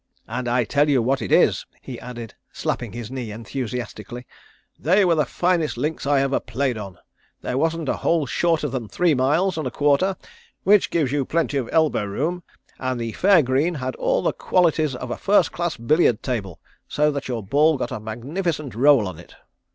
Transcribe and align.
And 0.27 0.47
I 0.47 0.63
tell 0.63 0.89
you 0.89 0.99
what 0.99 1.21
it 1.21 1.31
is," 1.31 1.67
he 1.79 1.99
added, 1.99 2.33
slapping 2.51 2.91
his 2.91 3.11
knee 3.11 3.31
enthusiastically, 3.31 4.25
"they 4.79 5.05
were 5.05 5.13
the 5.13 5.25
finest 5.27 5.77
links 5.77 6.07
I 6.07 6.21
ever 6.21 6.39
played 6.39 6.75
on. 6.75 6.97
There 7.41 7.55
wasn't 7.59 7.87
a 7.87 7.97
hole 7.97 8.25
shorter 8.25 8.67
than 8.67 8.87
three 8.87 9.13
miles 9.13 9.59
and 9.59 9.67
a 9.67 9.69
quarter, 9.69 10.15
which 10.63 10.89
gives 10.89 11.11
you 11.11 11.23
plenty 11.23 11.57
of 11.57 11.69
elbow 11.71 12.05
room, 12.05 12.41
and 12.79 12.99
the 12.99 13.11
fair 13.11 13.43
green 13.43 13.75
had 13.75 13.95
all 13.97 14.23
the 14.23 14.33
qualities 14.33 14.95
of 14.95 15.11
a 15.11 15.17
first 15.17 15.51
class 15.51 15.77
billiard 15.77 16.23
table, 16.23 16.59
so 16.87 17.11
that 17.11 17.27
your 17.27 17.43
ball 17.43 17.77
got 17.77 17.91
a 17.91 17.99
magnificent 17.99 18.73
roll 18.73 19.07
on 19.07 19.19
it." 19.19 19.35